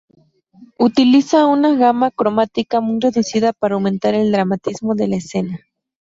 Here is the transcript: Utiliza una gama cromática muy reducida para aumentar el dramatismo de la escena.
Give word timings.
Utiliza 0.79 1.45
una 1.45 1.75
gama 1.75 2.09
cromática 2.09 2.81
muy 2.81 2.99
reducida 2.99 3.53
para 3.53 3.75
aumentar 3.75 4.15
el 4.15 4.31
dramatismo 4.31 4.95
de 4.95 5.07
la 5.07 5.17
escena. 5.17 5.59